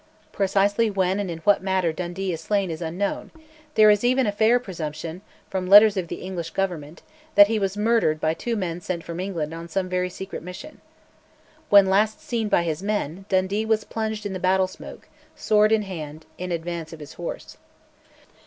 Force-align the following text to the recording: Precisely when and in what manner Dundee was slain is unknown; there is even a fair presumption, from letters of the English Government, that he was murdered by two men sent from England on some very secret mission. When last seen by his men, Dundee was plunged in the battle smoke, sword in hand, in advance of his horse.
Precisely 0.31 0.89
when 0.89 1.19
and 1.19 1.29
in 1.29 1.37
what 1.41 1.61
manner 1.61 1.93
Dundee 1.93 2.31
was 2.31 2.41
slain 2.41 2.71
is 2.71 2.81
unknown; 2.81 3.29
there 3.75 3.91
is 3.91 4.03
even 4.03 4.25
a 4.25 4.31
fair 4.31 4.59
presumption, 4.59 5.21
from 5.47 5.67
letters 5.67 5.95
of 5.95 6.07
the 6.07 6.23
English 6.23 6.49
Government, 6.49 7.03
that 7.35 7.45
he 7.45 7.59
was 7.59 7.77
murdered 7.77 8.19
by 8.19 8.33
two 8.33 8.55
men 8.55 8.81
sent 8.81 9.03
from 9.03 9.19
England 9.19 9.53
on 9.53 9.67
some 9.69 9.87
very 9.87 10.09
secret 10.09 10.41
mission. 10.41 10.81
When 11.69 11.85
last 11.85 12.19
seen 12.19 12.49
by 12.49 12.63
his 12.63 12.81
men, 12.81 13.25
Dundee 13.29 13.63
was 13.63 13.83
plunged 13.83 14.25
in 14.25 14.33
the 14.33 14.39
battle 14.39 14.65
smoke, 14.65 15.07
sword 15.35 15.71
in 15.71 15.83
hand, 15.83 16.25
in 16.39 16.51
advance 16.51 16.93
of 16.93 16.99
his 16.99 17.13
horse. 17.13 17.57